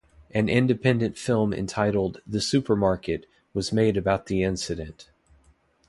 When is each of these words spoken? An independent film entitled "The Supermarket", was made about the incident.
An 0.31 0.49
independent 0.49 1.15
film 1.15 1.53
entitled 1.53 2.21
"The 2.25 2.41
Supermarket", 2.41 3.27
was 3.53 3.71
made 3.71 3.97
about 3.97 4.25
the 4.25 4.41
incident. 4.41 5.11